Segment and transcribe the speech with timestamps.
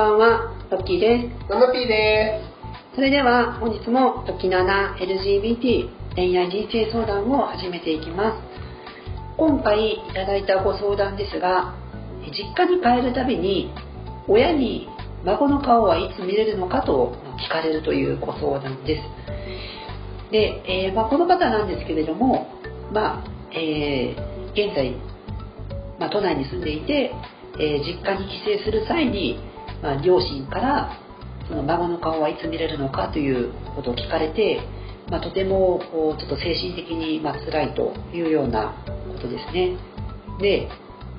[0.00, 1.50] ばんは、トッキーです。
[1.50, 2.40] ナナピーで
[2.94, 8.38] それでは本日もトキナナ LGBT 恋愛人生相談を始めていきます。
[9.36, 11.74] 今回いただいたご相談ですが、
[12.32, 13.74] 実家に帰るたびに
[14.26, 14.88] 親に
[15.26, 17.14] 孫の顔はいつ見れるのかと
[17.46, 20.32] 聞かれるというご相談です。
[20.32, 22.46] で、えーまあ、この方なんですけれども、
[22.90, 24.96] まあえー現在、
[26.00, 27.12] まあ、都内に住んでいて、
[27.60, 29.38] えー実家に帰省する際に、
[29.82, 30.98] まあ、両親から
[31.48, 34.60] その孫の顔はいつ見れるのかということを聞かれて、
[35.10, 38.74] まあ、とてもこうちょっと精神的にまあ辛いというような
[39.12, 39.76] ことですね。
[40.40, 40.68] で、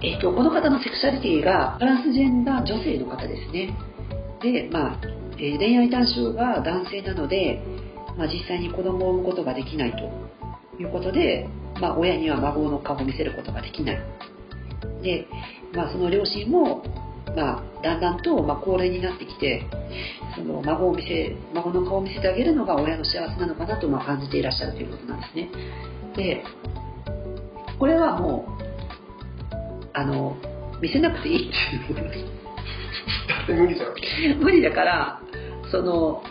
[0.01, 3.75] えー、とこの方のセクシャリティがトランスジェンダー女性の方ですね。
[4.41, 4.99] で、まあ
[5.37, 7.61] えー恋愛対象が男性なので、
[8.17, 11.49] まあ、実際に子供を産むことができないということで、
[11.79, 14.01] まあ、親には孫の顔を見せることができない。
[15.01, 15.27] で、
[15.73, 16.83] まあ、その両親も、
[17.35, 19.65] まあ、だんだんと、まあ、高齢になってきて
[20.35, 25.49] その孫を見せ孫の顔を見せてあげるのが親の幸せなのかなと、まあ、感じていらっしゃるということなんですね。
[26.15, 26.43] で
[27.79, 28.61] これはもう
[29.93, 30.35] あの
[30.81, 31.51] 見せなくていい。
[33.43, 35.21] っていう無理だから
[35.71, 36.23] その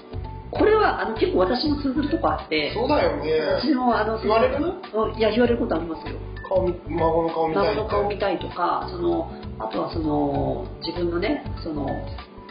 [0.51, 3.33] これはあの結構私も通ずるとこあってそうだよね。
[3.61, 4.57] 私もあの言われる
[4.95, 6.19] うんいや言われることありますよ。
[6.49, 11.87] 顔見孫の顔見たい孫の顔見たいとかそのあとはその自分のねその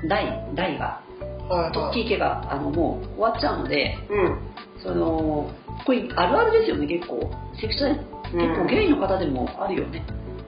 [0.07, 1.01] 代代が
[1.49, 4.39] はい大きい毛があのもう終わっちゃうのでうん。
[4.81, 5.51] その
[5.85, 7.19] これあるあるですよね結構。
[7.59, 7.95] セクシャル
[8.31, 10.05] 結構ゲイの方でもあるよね。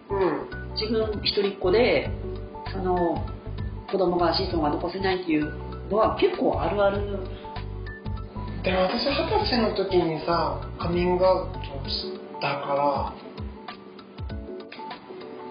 [0.09, 0.73] うん。
[0.75, 2.09] 自分一人っ子で
[2.72, 3.25] その
[3.91, 5.52] 子供が子孫が残せないっていう
[5.92, 7.20] のは結構あるある。
[8.64, 13.14] でも私二十歳の時にさカミングアウトしたから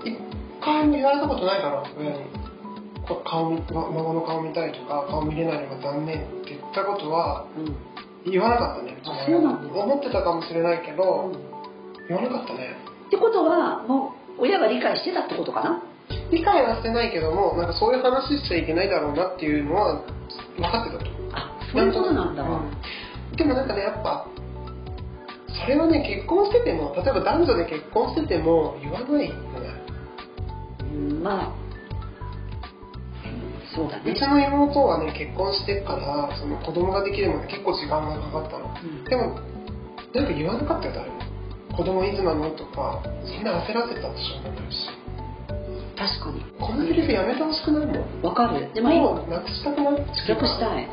[0.05, 0.16] 一
[0.62, 2.24] 回も言われたことないから親に。
[3.08, 7.61] こ顔孫の顔見たいとか顔見れないのが残念って言ったことはう
[8.28, 8.96] ん言わなかったね。
[9.28, 9.74] うなんだ。
[9.74, 11.51] 思ってたかもしれないけど、うん
[12.08, 12.77] 言わなかったね。
[13.07, 15.83] ってことはもう親が理解してたってことかな？
[16.30, 20.02] 理解はしてないけどもなんかそういう話しちゃいけないだろうなっていうのは
[20.56, 21.11] 分かってたと。
[21.33, 22.42] あそういうことなんだ。
[22.42, 23.36] わ、うん。
[23.36, 24.27] でもなんかねやっぱ
[25.62, 29.40] それはね結婚してても例えば男女で結婚してても言わないよね。
[30.92, 31.55] うんまあ
[33.74, 34.10] そうだね。
[34.10, 38.74] うちの妹はね結婚してからその子供ができるまで結構時間がかかったの。
[38.74, 39.05] うん。
[39.05, 39.39] でも
[40.12, 41.20] なんか言わなかったよ誰も。
[41.77, 44.77] 子供いつなのとかそんな焦らせたってしょうがないし
[46.00, 46.40] 確かに。
[46.58, 48.72] このセリフやめてほしくないもんわかる。
[48.72, 50.00] でも今もうなくしたくない？
[50.00, 50.00] な
[50.36, 50.88] くしたい、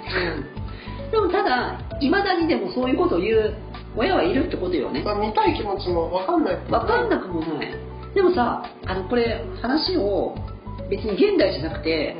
[1.11, 3.55] でもただいまだにでもそういうことを言う
[3.95, 5.03] 親はいるってことよね。
[5.03, 6.55] まあ、見たい気持ちも分かんない。
[6.69, 7.73] わかんなくもない。
[8.13, 10.35] でもさあのこれ話を
[10.89, 12.17] 別に現代じゃなくて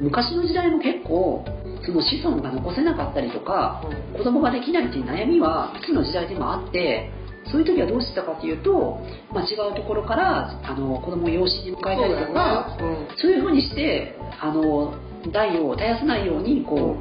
[0.00, 1.44] 昔の時代も結構
[1.84, 3.82] その子孫が残せなかったりとか
[4.14, 4.18] うん。
[4.18, 7.10] 子供ができないっていう悩みはいつの時代でもあって
[7.50, 9.00] そういう時はどうしてたかっていうと、
[9.32, 13.08] まあ、違うところからあの子供を養子に迎えたりとかそうだよね。
[13.16, 14.94] そういうふうにしてあの
[15.32, 16.96] 代を絶やさないようにこ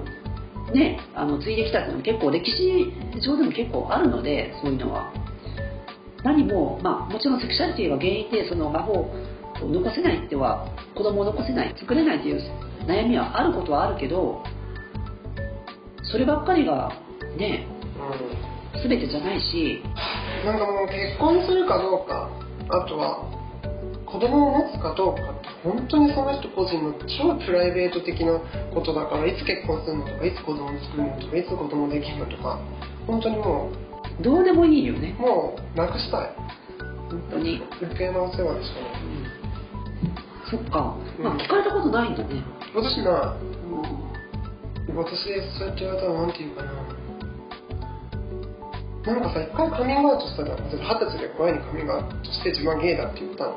[0.72, 5.14] う、ね、あの継いできたっていうのも結構歴史上でも結構あるのでそういうのは。
[6.24, 9.14] 何も、まあ、もちろんセクシャリティが原因でその孫を
[9.62, 12.42] 残せないっては子供を残せない作れないという
[12.86, 14.44] 悩みはあることはあるけど
[16.04, 16.92] そればっかりが
[17.38, 17.68] ね
[18.00, 18.58] うん。
[18.82, 19.82] 全てじゃないし
[20.46, 22.30] なんかもう結婚するかどうか
[22.70, 23.26] あとは
[24.06, 28.40] 子供を持つかどうかって本当にその人個人の超プライベート的な
[28.74, 32.60] ことだからいつ結婚するのとかいつ子供を作るのとかいつ子供できるのとか
[33.06, 33.72] 本当にも
[34.22, 35.16] どうでもいいよね。
[35.20, 36.32] うもうなくしたい。
[37.10, 39.02] 本当に、余計なお世話でしかない。
[40.54, 42.44] うん、そっか、まあ、うん聞かれたことないんだね、
[42.74, 43.38] 私な
[44.90, 44.98] うん。
[44.98, 45.24] 私
[45.60, 46.87] そうやって言われたらなんて言うかな
[49.08, 53.56] なんかさ一回カミングアウトしたじゃん二十歳で親にカミングアウトして自分はゲイだって言ったの。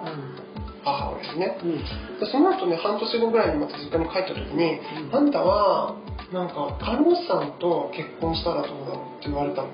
[0.84, 1.58] 母親にね。
[1.60, 1.76] うん。
[2.20, 4.78] でその後ね半年後ぐらいにまた実家に帰った時に
[5.12, 5.96] 「あんたは
[6.32, 9.68] なんか看護師さんと結婚したらどうだろう?」って言われたの、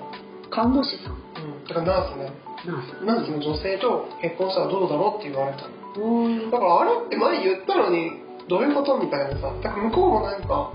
[0.49, 1.13] 看護師さん？
[1.13, 1.15] う
[1.61, 2.31] ん、だからナースね。
[2.65, 3.05] ナース。
[3.05, 5.61] ナースの女性と結婚したらどうだろうって言われた
[5.99, 6.05] の。
[6.05, 6.49] うん。
[6.49, 8.11] だからあれって前言ったのに
[8.49, 9.53] どういうことみたいなさ。
[9.61, 10.71] だから向こうもなんか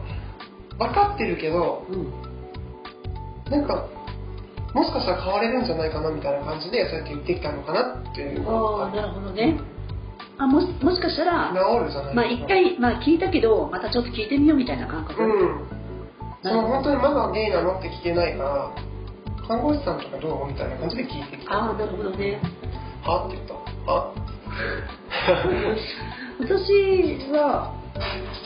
[0.78, 2.12] 分かってるけどうん。
[3.50, 3.84] なんか
[4.74, 8.42] もしかしたら変われるんじゃないかなみたいな感じでそうやって言ってきたのかなっていう。
[8.42, 9.60] のがああなるほどね。
[10.38, 15.68] あもしもしかしたら治るじゃないまあ一回、まあ、聞いたけどまたちょっと聞いてみようみたいな感覚、うん。
[16.42, 18.70] その本当にまだゲイなのって聞けないから
[19.46, 21.52] 看護師さんとかどうみたいな感じで聞いてきた。
[21.52, 22.40] ああなるほどね。
[23.02, 23.54] はって言った。
[23.92, 24.14] は？
[26.40, 27.74] 私は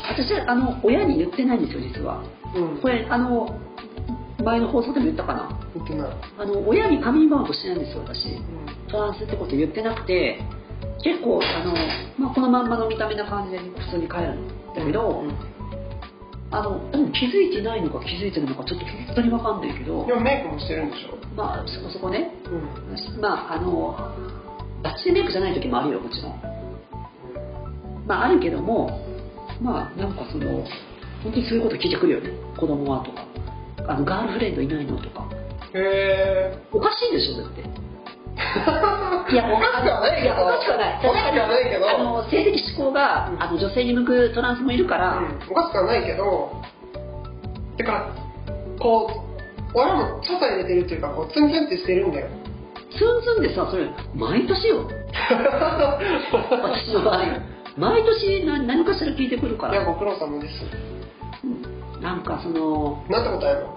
[0.08, 2.22] 私はあの親に言ってないんですよ実は。
[2.54, 2.80] うん。
[2.80, 3.48] これあの
[4.46, 5.50] 前の放送でも言ったかな？
[5.74, 8.30] 言ってないあの親にカミングアウトしてないんですよ私。
[8.30, 8.88] うん。
[8.88, 10.38] トランスってこと言ってなくて
[11.02, 11.74] 結構あの、
[12.16, 15.34] まあ、このまんまの見た目な感じで普通に帰るんだけど、うん。
[16.52, 20.06] あの多分気づいてないのか気づいてるのかちょっと本当に分かんないけど。
[20.06, 21.18] でもメイクもしてるんでしょ？
[21.34, 22.30] まあそこそこね。
[22.46, 23.20] うん。
[23.20, 23.98] まああの
[24.84, 26.40] バッチリメイクじゃない時もあるよもちろん。
[28.06, 29.02] まああるけども
[29.60, 30.62] まあなんかその
[31.24, 32.30] 本当にそういうこと聞いてくるよね。
[32.56, 33.25] 子供はとか
[33.88, 35.28] あのガールフレンドいないのとか。
[35.74, 37.60] へえおかしいでしょだって。
[39.32, 40.22] いやおかしくはない。
[40.22, 41.00] けどやおかしくはない。
[41.04, 41.90] おかしくはないけど。
[41.90, 45.38] あの性的思考があの女性に向くトランスもいるから、うん。
[45.50, 46.52] おかしくはないけど。
[47.78, 48.08] だから
[48.78, 52.28] こう親もチャサ入れてるっていうかこうツンツンってしてるんだよ。
[52.96, 54.88] ツンツンでさそれ毎年よ。
[56.32, 57.22] 私の場合。
[57.76, 59.74] 毎年何何かしら聞いてくるから。
[59.74, 60.64] いやご苦労様です。
[61.44, 61.75] うん
[62.06, 63.76] なんかそのなんて答えるの？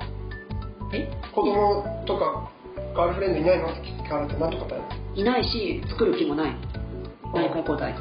[0.94, 1.10] え？
[1.34, 2.52] 子供とか
[2.96, 3.72] ガールフレンドいないの？
[3.72, 4.84] って聞かれてなんて答える
[5.20, 6.56] いないし作る気もない。
[7.34, 7.96] 内科答え。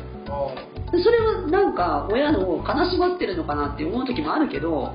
[1.03, 4.93] それはなんか親を悲しまってるのかなって思う時もあるけど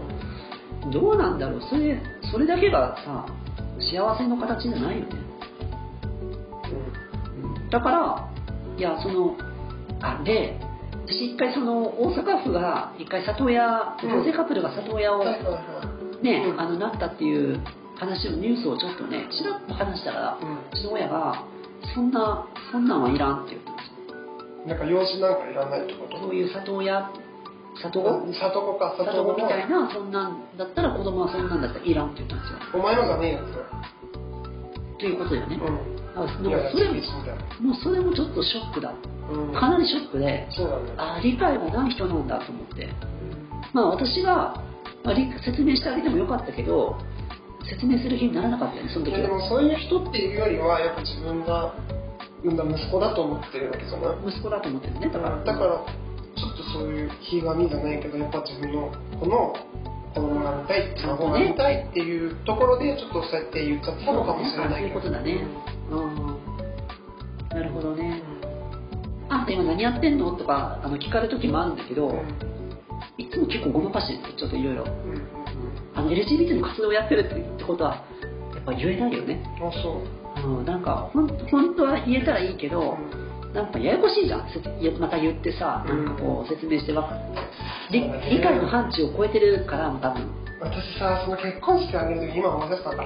[0.91, 1.62] どうなんだろう？
[1.68, 2.00] それ
[2.31, 3.25] それだけがさ
[3.79, 5.15] 幸せの形じゃないよね。
[7.44, 7.69] うん。
[7.71, 8.29] だから
[8.77, 9.36] いやその
[10.00, 10.59] あで
[11.05, 15.23] 私一回その大阪府が一回里親うん同性カップルが里親を
[16.21, 16.59] ね、うん。
[16.59, 17.59] あのなったっていう
[17.97, 21.45] 話のニュースをちょっとねちらっと話したらうちの親が
[21.94, 23.94] そんなそんなんはいらんって言ってました。
[24.69, 26.17] なんか用紙なんかいらないってこと？
[26.19, 27.11] そういう里親？
[27.75, 28.31] 里子？
[28.31, 32.79] 里子か里子みたいなそんなんだったら子供はそんなんだったらいらんって言ったんですよ。
[32.79, 33.41] お前のじゃねえや
[35.00, 35.59] ということよね。
[35.59, 36.94] うん、いやいやでもそれも
[37.62, 38.94] もうそれもちょっとショックだ。
[39.31, 39.54] うん。
[39.54, 40.48] かなりショックで。
[40.51, 40.83] そうだね。
[40.98, 42.89] あ理解がない人なんだと思って。
[43.74, 44.54] まあ私が、
[45.04, 46.98] まあ、理説明してあげてもよかったけど
[47.68, 51.74] 説明する気にならなかったよねその時でもそういう人っていうよりはやっぱ自分が
[52.44, 54.18] 産んだ息子だと思ってるわけじゃない？
[54.30, 55.44] 息子だと思ってるねだから。
[55.44, 55.86] だから
[56.36, 59.54] ちょっとそういう気がみじゃないけどやっぱ自分の子の
[60.13, 65.01] 子供が見たい孫が見たいっていうところでちょっとそうやって言っちゃったのかもしれないけど。
[65.01, 65.44] そういうことだね。
[65.92, 66.15] うん。
[67.50, 68.21] なるほどね。
[68.38, 68.44] うん
[69.30, 70.31] あんた今何やってんの？
[70.36, 72.24] とかあの聞かれる時もあるんだけど、うん
[73.18, 74.86] いつも結構ごまかしてるちょっといろいろ
[75.95, 78.04] LGBT の活動をやってるってってことは
[78.54, 80.01] やっぱ言えないよね、あそ
[80.45, 80.48] う。
[80.60, 84.50] うん、なんかほん本当は言えたらいいけどうんなんかややこしいじゃん。
[85.00, 87.15] また言ってさなんかこう説明してわか
[87.91, 90.27] 理理解の範疇を超えてるから多分。
[90.59, 93.01] 私さその結婚式あげる時今思い出したんだ